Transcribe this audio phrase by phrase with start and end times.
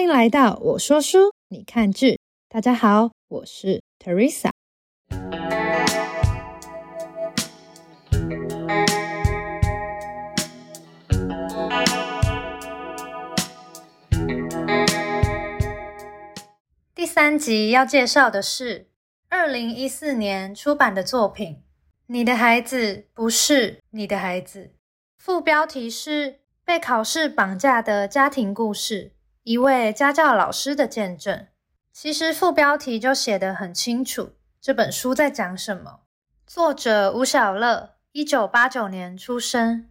[0.00, 2.18] 欢迎来到我说书，你看剧。
[2.48, 4.48] 大家好，我是 Teresa。
[16.94, 18.88] 第三集要介绍的是
[19.28, 21.56] 二零一四年出版的作品
[22.06, 24.60] 《你的孩子不是你的孩子》，
[25.18, 29.12] 副标题是“被考试绑架的家庭故事”。
[29.42, 31.46] 一位家教老师的见证，
[31.94, 34.34] 其实副标题就写得很清楚。
[34.60, 36.00] 这本书在讲什么？
[36.46, 39.88] 作者吴小乐，一九八九年出生。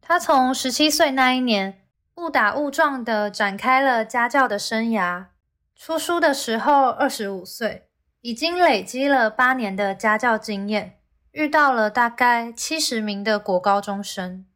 [0.00, 1.80] 他从十七岁那一年
[2.14, 5.26] 误打误撞的展开了家教的生涯。
[5.74, 7.88] 出书的时候二十五岁，
[8.20, 11.00] 已经累积了八年的家教经验，
[11.32, 14.46] 遇到了大概七十名的国高中生。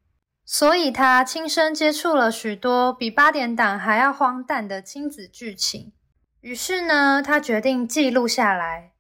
[0.48, 5.92] 所以，他亲身接触了许多比八点档还要荒诞的亲子剧情。
[6.41, 8.92] 于是呢，他决定记录下来。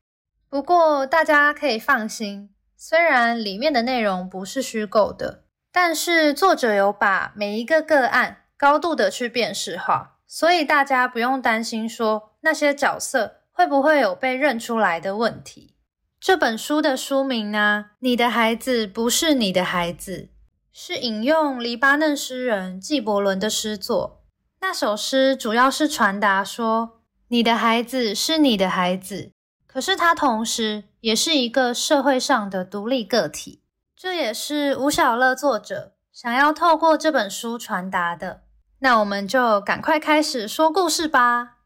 [0.48, 15.76] 不过，大家可以放心，虽然里面的内容不是虚构的，但是作者有把每一个个案高度的去辨识化，所以大家不用担心说那些角色会不会有被认出来的问题。
[16.18, 17.90] 这本书的书名呢？
[18.00, 20.30] 你的孩子不是你的孩子。
[20.78, 24.22] 是引用黎巴嫩诗人纪伯伦的诗作。
[24.60, 29.32] 那首诗主要是传达说，你的孩子是你的孩子，
[29.66, 33.62] 可是他同时也是一个社会上的独立个体。
[33.96, 38.42] 这也是吴小乐作者想要透过这本书传达的。
[38.80, 41.56] 那我们就赶快开始说故事吧。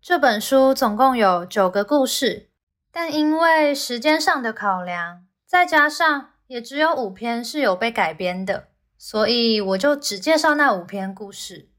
[0.00, 2.50] 这本书总共有九个故事。
[2.96, 11.70] 但因为时间上的考量，再加上也只有五篇是有被改编的，所以我就只介绍那五篇故事。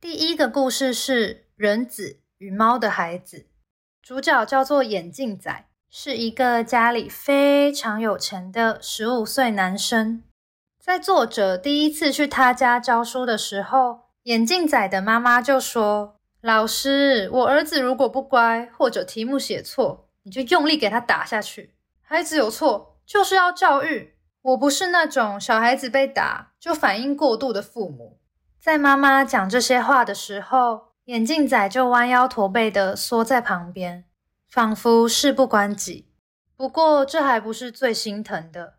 [0.00, 3.46] 第一个故事是人子与猫的孩子，
[4.02, 10.24] 主角叫做眼镜仔，是一个家里非常有钱的十五岁男生。
[10.82, 21.76] 在作者第一次去他家教书的时候，眼镜仔的妈妈就说：“老师，我儿子如果不乖或者题目写错。”你就用力给他打下去。
[22.02, 24.14] 孩子有错就是要教育。
[24.42, 28.18] 我不是那种小孩子被打就反应过度的父母。
[28.60, 34.04] 在妈妈讲这些话的时候，眼镜仔就弯腰驼背的缩在旁边，
[34.48, 36.08] 仿佛事不关己。
[36.56, 38.74] 不过这还不是最心疼的。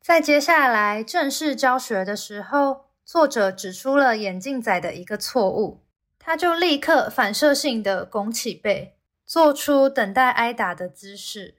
[0.00, 5.84] 在接下来正式教学的时候，作者指出了眼镜仔的一个错误，
[6.18, 8.97] 他就立刻反射性的拱起背。
[9.28, 11.56] 做出等待挨打的姿势。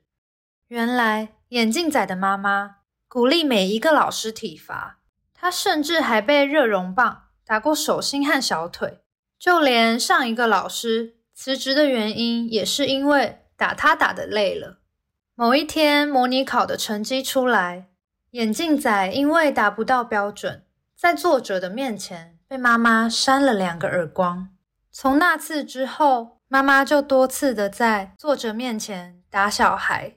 [0.69, 4.97] 原来眼镜仔的妈妈鼓励每一个老师体罚，
[5.35, 9.02] 他甚至还被热熔棒打过手心和小腿。
[9.38, 14.79] 就连上一个老师辞职的原因，也是因为打他打的累了。
[15.35, 17.90] 某一天模拟考的成绩出来，
[18.31, 20.66] 眼镜仔因为达不到标准，
[20.97, 24.50] 在作者的面前被妈妈扇了两个耳光。
[24.91, 26.38] 从那次之后。
[26.51, 30.15] 妈妈就多次的在作者面前打小孩。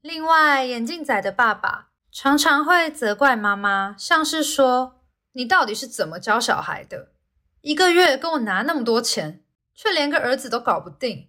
[0.00, 7.08] 另外，眼镜仔的爸爸常常会责怪妈妈，像是说：“你到底是怎么教小孩的？
[7.60, 9.42] 一个月跟我拿那么多钱，
[9.74, 11.28] 却连个儿子都搞不定。”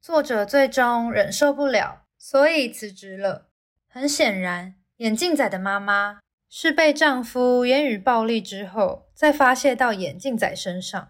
[0.00, 3.48] 作者最终忍受不了，所以辞职了。
[3.88, 11.08] 很显然，眼镜仔的妈妈是被丈夫言语暴力之后，再发泄到眼镜仔身上。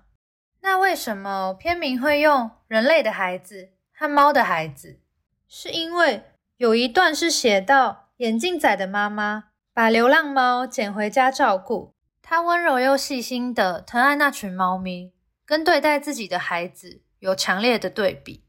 [0.60, 5.00] 那为什么片名会用人类的孩子和猫的孩子？
[5.46, 6.24] 是因为
[6.56, 15.12] 有一段是写到眼镜仔的妈妈把流浪猫捡回家照顾，她温柔又细心的疼爱那群猫咪，
[15.46, 18.44] 跟对待自己的孩子有强烈的对比。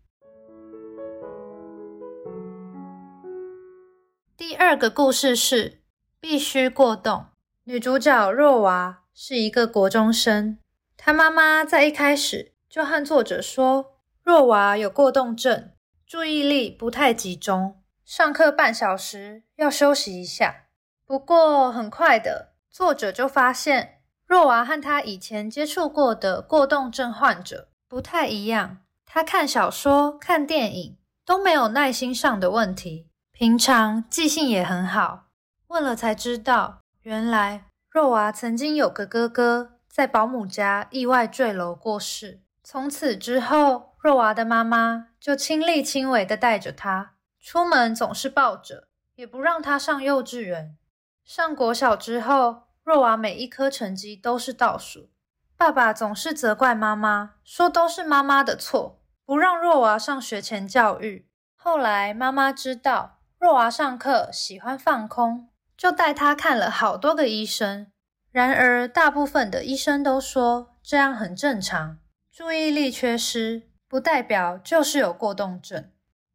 [4.35, 5.81] 第二个故事是
[6.19, 7.27] 必须过动，
[7.65, 10.57] 女主角若娃是一个国中生。
[11.01, 15.71] 他妈妈在一开始就和作者说，若娃有过动症，
[16.05, 20.65] 注意力不太集中，上课半小时要休息一下。
[21.05, 28.79] 不过很快的，作者就发现若娃和他以前接触过的过动症患者不太一样。
[29.05, 35.27] 他看小说、看电影都没有耐心上的问题，平常记性也很好。
[35.69, 39.78] 问了才知道，原来若娃曾经有个哥哥。
[39.89, 42.41] 在保姆家意外坠楼过世。
[42.63, 50.77] 从此之后，若娃的妈妈就亲力亲为的带着她出门，总是抱着，也不让她上幼稚园。
[51.25, 55.09] 上国小之后，若娃每一科成绩都是倒数。
[55.57, 61.27] 爸爸总是责怪妈妈，说都是妈妈的错，不让若娃上学前教育。
[61.55, 67.91] 后来妈妈知道若娃上课喜欢放空，就带他看了好多个医生。
[68.31, 71.97] 然而大部分的医生都说这样很正常，
[72.31, 75.89] 注意力缺失不代表就是有过动症。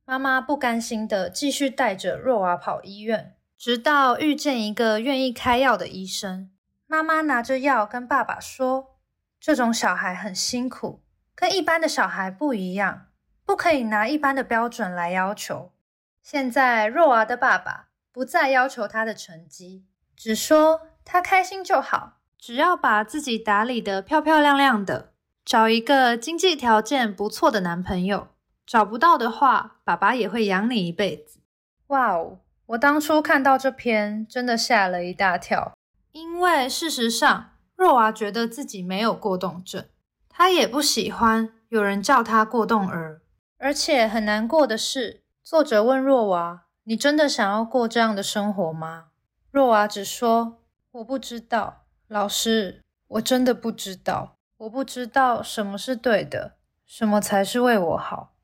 [0.04, 3.36] 妈妈不甘心的继续带着若娃跑医院。
[3.56, 6.50] 直到遇见一个愿意开药的医生，
[6.86, 8.98] 妈妈拿着药跟爸爸说
[9.40, 11.02] ：“这种小孩很辛苦，
[11.34, 13.06] 跟一般的小孩不一样，
[13.46, 15.72] 不可以拿一般的标准来要求。”
[16.20, 25.12] 现在若娃的爸爸不再要求他的成绩，只说他开心就好，只要把自己打理得漂漂亮亮的，
[25.44, 28.28] 找一个经济条件不错的男朋友。
[28.66, 31.40] 找不到的话，爸爸也会养你一辈子。
[31.88, 32.38] 哇哦！
[32.66, 35.76] 我当初看到这篇，真的吓了一大跳。
[36.12, 39.84] 因为事实上，若娃觉得自己没有过动症，
[40.30, 43.20] 她也不喜欢有人叫她过动儿。
[43.58, 49.08] 而且很难过的是，作者问若娃：“你真的想要过这样的生活吗？”
[49.52, 50.62] 若娃只说
[50.94, 56.54] ：“我不知道，老师，我真的不知道，我不知道什么是对的，
[56.86, 58.36] 什么才是为我好。”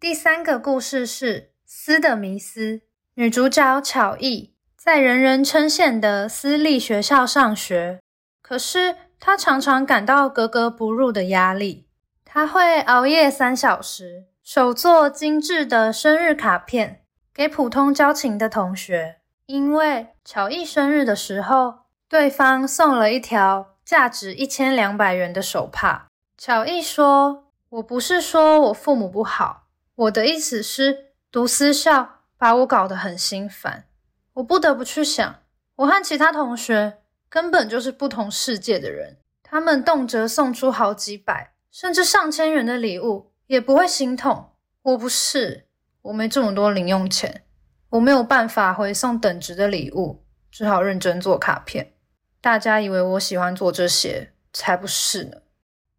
[0.00, 2.78] 第三个故事是《斯的迷思》。
[3.14, 8.00] 女主角巧艺在人人称羡的私立学校上学，
[8.42, 11.86] 可是她常常感到格格不入的压力。
[12.24, 17.04] 她会熬夜三小时，手做精致的生日卡片
[17.36, 19.16] 给普通交情的同学。
[19.44, 26.08] 因为巧艺生日的时候，对方送了一条价值一千两百元的手帕。
[26.38, 29.66] 巧艺说：“我不是说我父母不好。”
[29.96, 33.84] 我的意思是，读私校把我搞得很心烦。
[34.32, 35.36] 我不得不去想，
[35.76, 39.18] 我和其他同学根本就是不同世界的人。
[39.42, 44.52] 他们动辄送出好几百，甚至上千元的礼物，也不会心痛。
[44.82, 45.65] 我不是，
[46.06, 47.42] 我没这么多零用钱，
[47.90, 51.94] 我没有办法回送等值的礼物，只好认真做卡片。
[52.40, 55.38] 大家以为我喜欢做这些，才不是呢。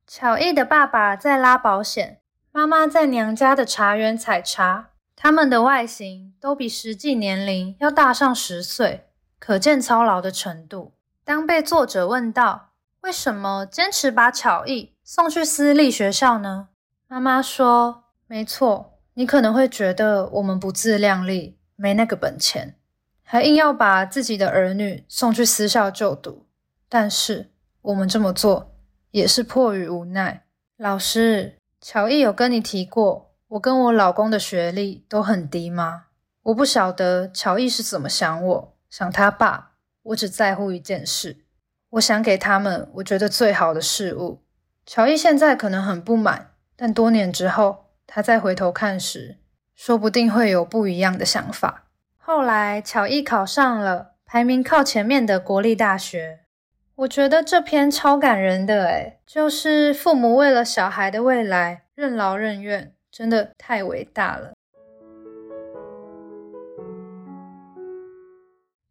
[0.06, 2.22] 巧艺的爸爸在拉保险。
[2.54, 10.94] 妈妈在娘家的茶园采茶，他们的外形都比实际年龄要大上十岁，可见操劳的程度。
[11.24, 12.70] 当被作者问到
[13.02, 16.70] 为什么坚持把巧艺送去私立学校呢？
[17.08, 22.76] 妈妈说：“没错，你可能会觉得我们不自量力，没那个本钱，
[23.24, 26.46] 还硬要把自己的儿女送去私校就读。
[26.88, 27.50] 但是
[27.82, 28.76] 我们这么做
[29.10, 30.44] 也是迫于无奈。”
[30.78, 31.56] 老师。
[31.80, 36.06] 乔伊有跟你提过，我跟我老公的学历都很低吗？
[36.44, 39.72] 我不晓得乔伊是怎么想我，想他爸。
[40.04, 41.38] 我只在乎一件事，
[41.92, 44.44] 我想给他们我觉得最好的事物。
[44.86, 49.38] 乔伊现在可能很不满，但多年之后，他再回头看时，
[49.76, 51.84] 说不定会有不一样的想法。
[52.18, 56.40] 后来，乔伊考上了排名靠前面的国立大学。
[56.96, 64.54] 我觉得这篇超感人的，诶就是父母为了小孩的未来任劳任怨，真的太伟大了。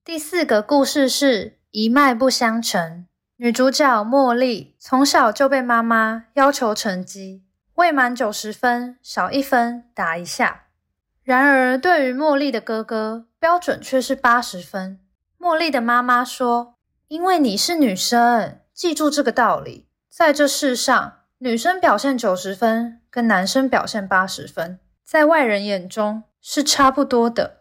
[0.05, 3.07] 第四个故事是一脉不相承。
[3.39, 7.43] 女主角茉莉从小就被妈妈要求成绩，
[7.77, 10.65] 未满九十分少一分打一下。
[11.23, 15.01] 然而对于茉莉的哥哥，标准却是八十分。
[15.41, 16.75] 茉莉的妈妈说。
[17.09, 19.87] 因为你是女生，记住这个道理。
[20.11, 27.59] 在这世上，女生表现九十分，跟男生表现八十分，在外人眼中是差不多的。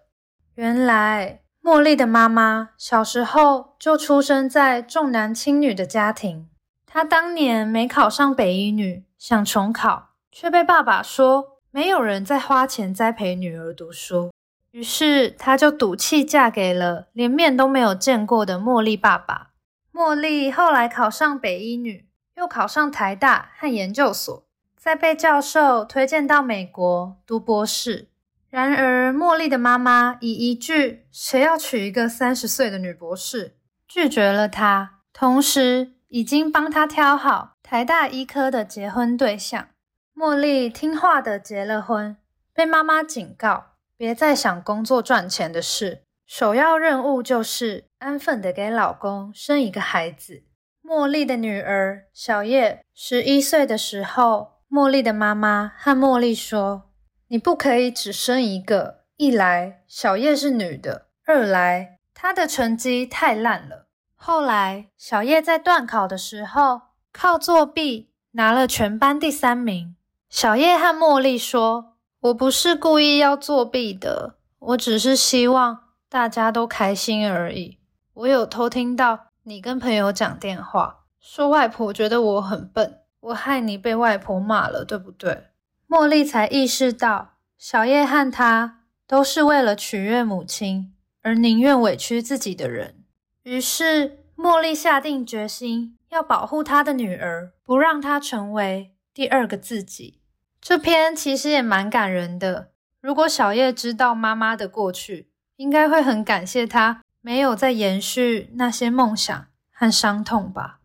[0.56, 6.50] 原来，茉莉的妈妈小时候就出生在重男轻女的家庭。
[6.88, 14.32] 她当年没考上北医女，想重考，却被爸爸说没有人在花钱栽培女儿读书。
[14.70, 19.50] 于是，她就赌气嫁给了连面都没有见过的茉莉爸爸。
[19.92, 24.46] 茉莉后来考上北医女，又考上台大和研究所，
[24.78, 28.10] 再被教授推荐到美国读博士。
[28.52, 33.58] 然而，茉莉的妈妈以一句“谁要娶一个三十岁的女博士”
[33.90, 39.70] 拒绝了她，同时已经帮她挑好台大医科的结婚对象。
[40.16, 42.16] 茉莉听话的结了婚，
[42.54, 43.72] 被妈妈警告。
[43.98, 50.44] 别再想工作赚钱的事，首要任务就是安分的给老公生一个孩子。
[50.84, 56.92] 茉莉的女儿小叶十一岁的时候，茉莉的妈妈和茉莉说
[57.30, 63.88] ：“你不可以只生一个，一来小叶是女的，二来她的成绩太烂了。
[64.14, 66.82] 后来小叶在段考的时候
[67.18, 69.96] 靠作弊拿了全班第三名。
[70.28, 75.80] 小叶和茉莉说：“我不是故意要作弊的，我只是希望
[76.10, 77.80] 大家都开心而已。”
[78.16, 85.46] 我有偷听到你跟朋友讲电话，说外婆觉得我很笨，我害你被外婆骂了，对不对？
[85.88, 93.06] 茉莉才意识到，小叶和他都是为了取悦母亲而宁愿委屈自己的人。
[93.44, 100.20] 于是，茉莉下定决心要保护她的女儿，不让她成为第二个自己。
[100.62, 102.72] 这篇其实也蛮感人的。
[103.00, 110.80] 如果小叶知道妈妈的过去，应该会很感谢她没有再延续那些梦想和伤痛吧。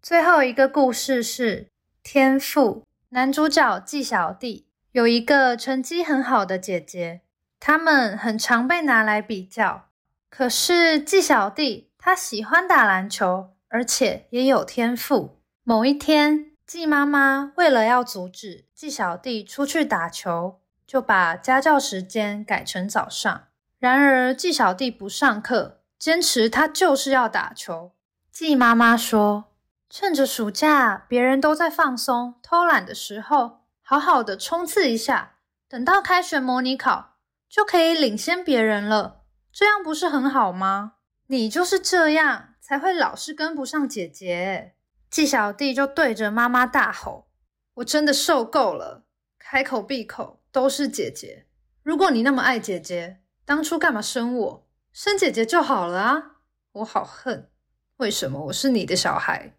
[0.00, 1.68] 最后一个故事是
[2.02, 2.84] 天赋。
[3.10, 7.20] 男主角纪小弟有一个成绩很好的姐姐，
[7.64, 9.84] 他们很常被拿来比较。
[10.28, 13.50] 可是纪小弟他喜欢打篮球。
[13.74, 15.40] 而且也有天赋。
[15.62, 23.44] 某一天，季妈妈为了要阻止季小弟出去打球，就把家教时间改成早上。
[23.78, 27.92] 然而，季小弟不上课，坚持他就是要打球。
[28.30, 29.44] 季妈妈说
[29.88, 37.11] ：“趁着暑假别人都在放松、偷懒的时候，好好的冲刺一下，等到开学模拟考
[37.52, 39.24] 就可以领先别人了。
[39.52, 40.94] 这样不是很好吗？
[41.26, 44.76] 你就是这样。”才会老是跟不上姐姐，
[45.10, 47.26] 季小弟就对着妈妈大吼
[47.74, 49.04] ：“我真的受够了，
[49.36, 51.46] 开口闭口都是姐姐。
[51.82, 54.68] 如果你那么爱姐姐，当初干嘛生我？
[54.92, 56.22] 生姐姐就好了啊！
[56.70, 57.50] 我好恨，
[57.96, 59.56] 为什么我是你的小孩？”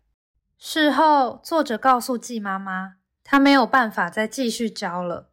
[0.57, 5.29] 事后，作者告诉季妈妈，他没有办法再继续教了，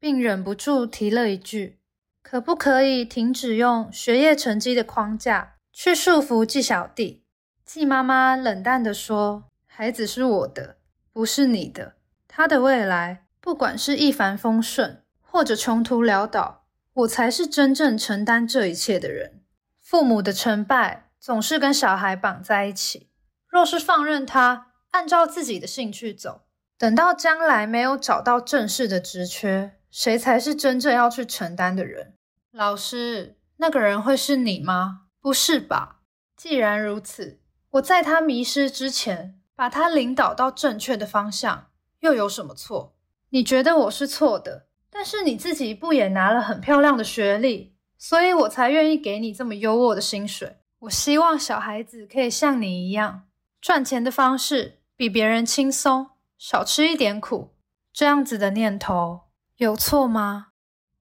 [0.00, 1.78] 并忍不住提了一句
[2.28, 7.22] ：“可不可以停止用学业成绩的框架？”去束缚季小弟，
[7.64, 10.78] 季妈妈冷淡地说：“孩子是我的，
[11.12, 11.94] 不是你的。
[12.26, 16.64] 他的未来，不管是一帆风顺，或者穷途潦倒，
[16.94, 19.44] 我才是真正承担这一切的人。
[19.80, 23.08] 父母的成败总是跟小孩绑在一起。
[23.46, 26.40] 若是放任他按照自己的兴趣走，
[26.76, 32.14] 等到将来没有找到正式的职缺，谁才是真正要去承担的人？
[32.56, 36.00] 老师，那个人会是你吗？”不是吧？
[36.34, 37.38] 既然如此，
[37.72, 41.66] 我在他迷失之前，把他领导到正确的方向，
[42.00, 42.96] 又有什么错？
[43.28, 50.56] 你觉得我是错的，但是你自己不也拿了很漂亮的学历，所以我才愿意给你这么优渥的薪水。
[50.78, 53.26] 我希望小孩子可以像你一样，
[53.60, 56.08] 赚钱的方式比别人轻松，
[56.38, 57.52] 少吃一点苦。
[57.92, 59.24] 这样子的念头
[59.56, 60.46] 有错吗？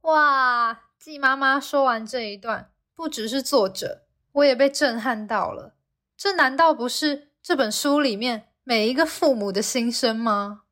[0.02, 0.82] 哇！
[1.06, 4.06] 季妈妈说完这一段，不只是作者。
[4.32, 5.76] 我也被震撼到了，
[6.18, 10.64] 这难道不是这本书里面每一个父母的心声吗？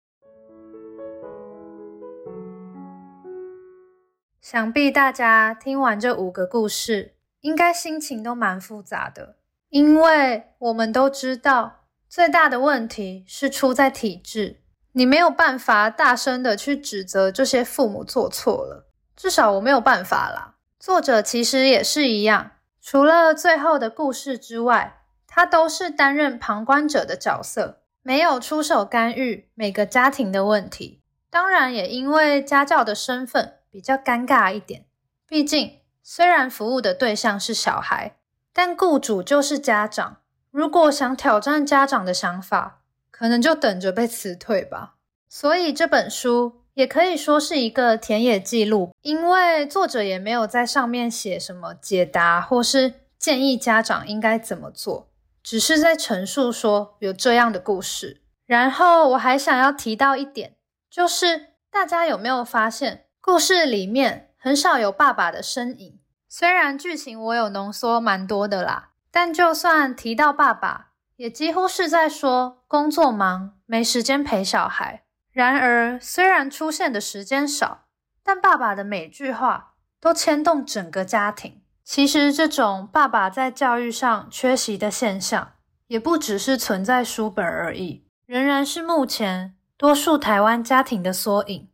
[4.41, 9.35] 想必大家听完这五个故事，应该心情都蛮复杂的，
[9.69, 14.61] 因为我们都知道，最大的问题是出在体制，
[14.93, 20.55] 你没有办法大声的去指责这些父母做错了，至少我没有办法啦。
[20.79, 22.51] 作者其实也是一样。
[22.81, 31.01] 除了最后的故事之外，他都是担任旁观者的角色，没有出手干预每个家庭的问题。
[31.29, 34.85] 当然，也因为家教的身份比较尴尬一点。
[35.25, 38.17] 毕竟，虽然服务的对象是小孩，
[38.51, 40.17] 但雇主就是家长。
[40.51, 44.95] 如果想挑战家长的想法，可能就等着被辞退吧。
[45.29, 46.62] 所以这本书。
[46.73, 55.09] 也可以说是一个田野记录，因为作者也没有在上面写什么解答或是建议家长应该怎么做，
[55.43, 58.21] 只是在陈述说有这样的故事。
[58.45, 60.55] 然后我还想要提到一点，
[60.89, 65.99] 就是大家有没有发现，故事里面很少有爸爸的身影？
[66.27, 75.03] 虽然剧情我有浓缩蛮多的啦，但就算提到爸爸，也几乎是在说工作忙，没时间陪小孩。
[75.33, 77.85] 然而，虽然出现的时间少，
[78.23, 81.63] 但爸爸的每句话都牵动整个家庭。
[81.83, 85.53] 其实，这种爸爸在教育上缺席的现象，
[85.87, 91.67] 也不只是存在书本而已，仍然是目前多数台湾家庭的缩影。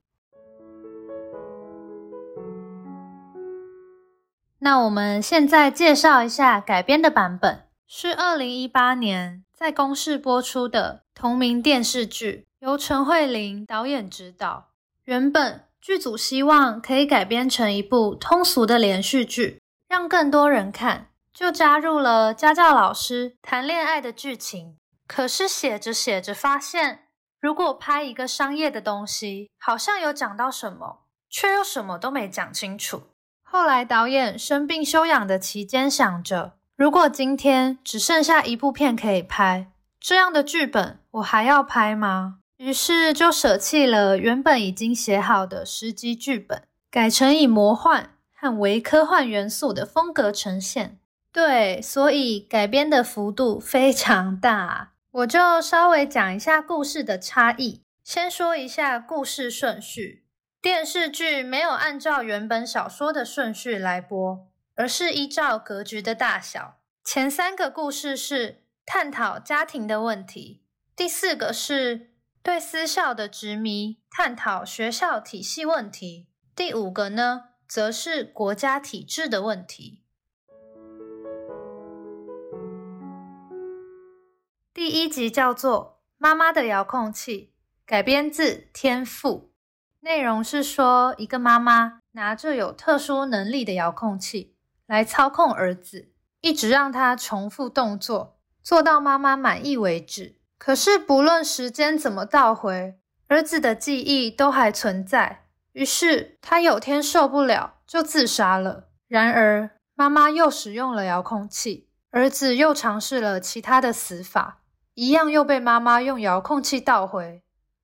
[4.60, 12.48] 那我们现在介绍一下改编的版本，是二零一八年在公视播出的同名电视剧。
[12.60, 14.70] 由陈慧琳导演执导，
[15.04, 24.78] 原本剧组希望可以改编成一部通俗的连续剧，让更多人看，就加入了家教老师谈恋爱的剧情。
[25.06, 27.08] 可是写着写着发现，
[27.42, 33.02] 如果拍一个商业的东西，好像有讲到什么，却又什么都没讲清楚。
[33.44, 39.70] 后来导演生病休养的期间，想着如果今天只剩下一部片可以拍，
[40.00, 42.38] 这样的剧本我还要拍吗？
[42.56, 50.98] 于是就舍弃了原本已经写好的十集剧本，改成以魔幻和微科幻元素的风格呈现。
[51.34, 54.94] 对，所以改编的幅度非常大。
[55.12, 57.82] 我就稍微讲一下故事的差异。
[58.06, 60.24] 先说一下故事顺序，
[60.62, 64.48] 电视剧没有按照原本小说的顺序来播，
[64.80, 66.80] 而是依照格局的大小。
[67.04, 70.64] 前三个故事是探讨家庭的问题，
[70.96, 72.08] 第四个是。
[72.42, 76.30] 对私校的执迷，探讨学校体系问题。
[76.56, 80.06] 第五个呢，则是国家体制的问题。
[84.74, 87.54] 第一集叫做《妈妈的遥控器》，
[87.86, 89.52] 改编自《天赋》，
[90.00, 94.56] 内容是说一个妈妈拿着有特殊能力的遥控器
[94.90, 96.10] 来操控儿子，
[96.42, 100.38] 一直让他重复动作，做到妈妈满意为止。
[100.58, 105.46] 可是，不论时间怎么倒回，儿子的记忆都还存在。
[105.74, 108.88] 于是，他有天受不了，就自杀了。
[109.08, 114.62] 然而，妈妈又使用了遥控器，儿子又尝试了其他的死法，
[114.96, 117.44] 一样又被妈妈用遥控器倒回。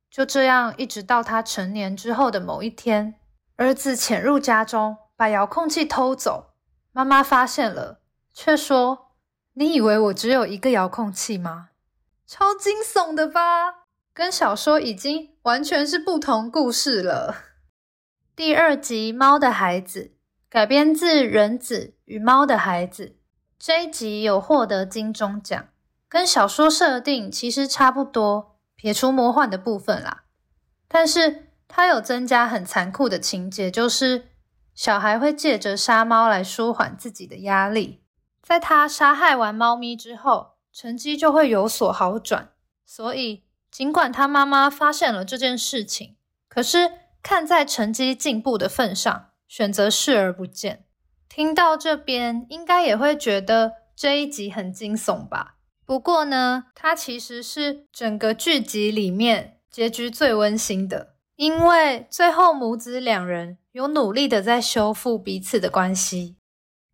[0.09, 3.13] 就这样，一直到他成年之后的某一天，
[3.57, 6.54] 儿子潜入家中，把遥控器偷走。
[6.95, 7.99] 妈妈发现了，
[8.33, 9.09] 却说
[9.55, 11.71] ：“你以为我只有一个遥控器吗？”
[12.25, 13.41] 超惊悚的吧？
[14.13, 17.35] 跟小说已经完全是不同故事了。
[18.33, 20.03] 第二集《猫的孩子》
[20.49, 23.07] 改编自《人子与猫的孩子》，
[23.59, 25.67] 这一集有获得金钟奖，
[26.07, 30.23] 跟小说设定其实差不多，撇除魔幻的部分啦。
[30.87, 34.29] 但是它有增加很残酷的情节，就是
[34.75, 38.03] 小孩会借着杀猫来舒缓自己的压力。
[38.43, 40.53] 在他杀害完猫咪之后。
[40.77, 42.49] 成绩就会有所好转，
[42.85, 46.17] 所以尽管他妈妈发现了这件事情，
[46.49, 46.91] 可是
[47.23, 50.83] 看在成绩进步的份上，选择视而不见。
[51.29, 55.55] 听到这边，应该也会觉得这一集很惊悚吧？
[55.85, 66.37] 不过呢，它其实是整个剧集里面结局最温馨的，因为最后母子两人有努力的在修复彼此的关系。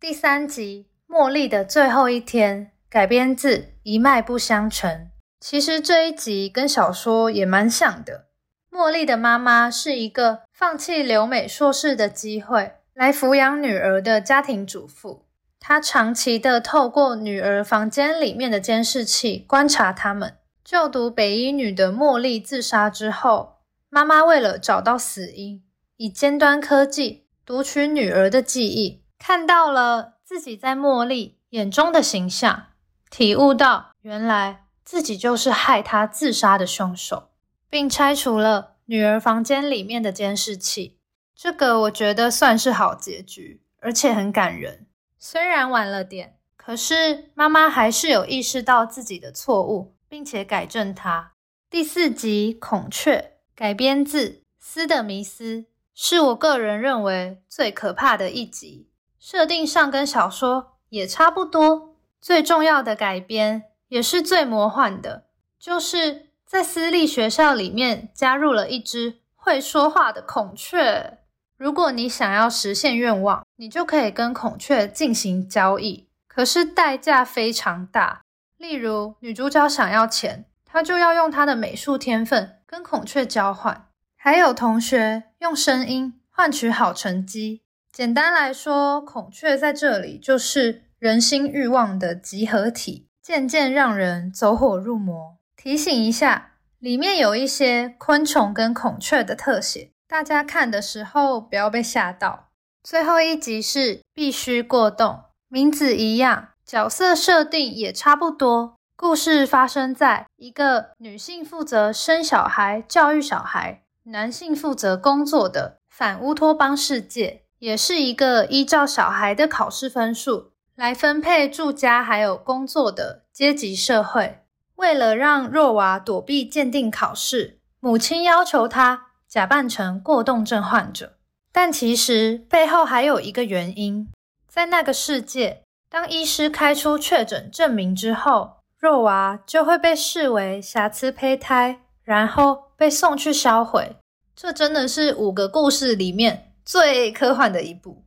[0.00, 2.66] 第三集《茉莉的最后一天》。
[2.90, 4.90] 改编自《一脉不相承》，
[5.38, 8.26] 其实这一集跟小说也蛮像的。
[8.70, 15.24] 茉莉的妈妈是一个放弃留美硕士的机会来抚养女儿的家庭主妇，
[15.60, 20.36] 她长期的透过女儿房间里面的监视器观察他们。
[20.64, 25.62] 就读北医女的茉莉自杀之后，妈妈为了找到死因，
[25.96, 32.66] 以尖端科技读取女儿的记忆，看到了自己在茉莉眼中的形象。
[33.10, 37.30] 体悟到，原来自己就是害她自杀的凶手，
[37.68, 40.98] 并拆除了女儿房间里面的监视器。
[41.34, 44.86] 这个我觉得算是好结局，而且很感人。
[45.18, 51.32] 虽然晚了点，可是妈妈还是有意识到自己的错误，并且改正它。
[51.68, 53.16] 第四集《孔雀》
[53.54, 54.28] 改编自
[54.58, 55.56] 《斯的迷思》，
[55.94, 58.88] 是我个人认为最可怕的一集。
[59.18, 61.96] 设定上跟小说也差不多。
[62.20, 65.24] 最重要的改编，也是最魔幻的，
[65.58, 71.18] 就是在私立学校里面加入了一只会说话的孔雀。
[71.56, 78.22] 如果你想要实现愿望，你就可以跟孔雀进行交易，可是代价非常大。
[78.56, 83.88] 例如，女主角想要钱，她就要用她的美术天分跟孔雀交换；
[84.24, 87.62] 还有同学用声音换取好成绩。
[87.90, 90.84] 简单来说，孔雀在这里就是。
[91.00, 95.36] 人心欲望的集合体，渐渐让人走火入魔。
[95.56, 102.50] 提醒一下，里面有一些昆虫跟孔雀的特写，大家看的时候不要被吓到。
[102.84, 108.76] 最后一集是必须过动，名字一样，角色设定也差不多。
[108.94, 120.50] 故事发生在一个女性负责生小孩、教育小孩，男性负责工作的反乌托邦世界，也是一个依照小孩的考试分数。
[120.74, 124.42] 来分配住家还有工作的阶级社会。
[124.76, 131.18] 为了让若娃躲避鉴定考试，母亲要求他假扮成过动症患者。
[131.52, 134.08] 但其实背后还有一个原因，
[134.48, 143.96] 在那个世界，当医师开出确诊证明之后，肉娃就会被视为瑕疵胚胎，然后被送去销毁。
[144.34, 148.04] 这真的是五个故事里面最科幻的一部。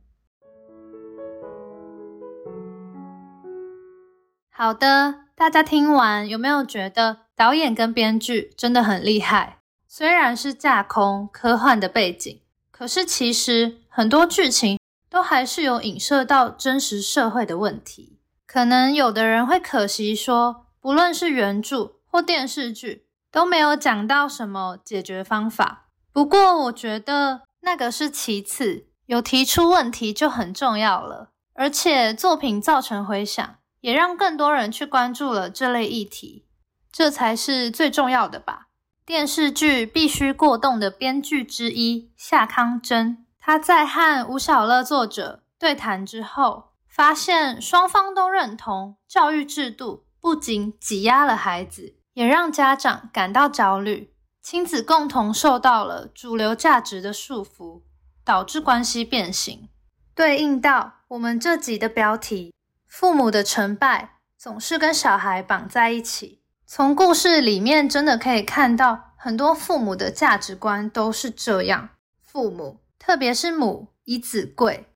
[4.50, 9.58] 好的，大家听完有没有觉得导演跟编剧真的很厉害？
[9.86, 14.78] 虽然是架空科幻的背景，可是其实很多剧情
[15.08, 18.18] 都还是有影射到真实社会的问题。
[18.46, 23.05] 可能有的人会可惜说，不论是原著或电视剧，
[23.36, 25.88] 都没有讲到什么解决方法。
[26.10, 33.56] 不过我觉得那个是其次，有提出问题就很重要了，而且作品造成回响。
[33.82, 36.46] 也让更多人去关注了这类议题，
[36.90, 38.68] 这才是最重要的吧。
[39.04, 57.82] 电视剧必须过动的编剧之一夏康真，他在和吴小乐作者对谈之后，发现双方都认同教育制度不仅挤压了孩子，也让家长感到焦虑，亲子共同受到了主流价值的束缚，
[58.24, 59.68] 导致关系变形。
[60.14, 62.54] 对应到我们这集的标题。
[62.86, 66.40] 父母的成败总是跟小孩绑在一起。
[66.66, 71.90] 从故事里面真的可以看到，很多父母的价值观都是这样。
[72.22, 74.88] 父母，特别是母以子贵。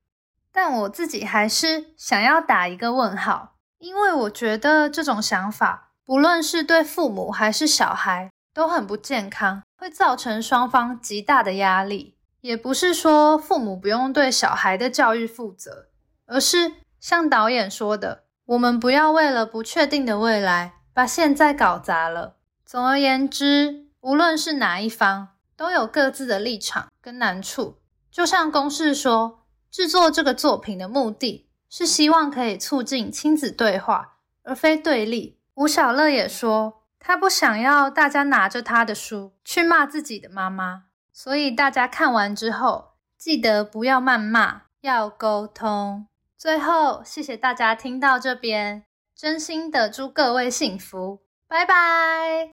[0.51, 12.17] 但我自己还是想要打一个问号，因为我觉得这种想法，不论是对父母还是小孩，都很不健康，会造成双方极大的压力。
[12.41, 15.87] 也不是说父母不用对小孩的教育负责，
[16.25, 16.73] 而是。
[16.99, 22.35] 像导演说的，我们不要为了不确定的未来把现在搞砸了。
[22.65, 27.77] 总而言之，无论是哪一方，都有各自的立场跟难处。
[28.11, 35.37] 就像公式说，制作这个作品的目的是希望可以促进亲子对话，而非对立。
[35.61, 46.07] 吴小乐也说，他不想要大家拿着他的书去骂自己的妈妈，所以大家看完之后，记得不要谩骂，要沟通。
[46.35, 52.49] 最后，谢谢大家听到这边，真心的祝各位幸福，拜拜。